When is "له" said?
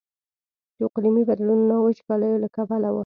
2.43-2.49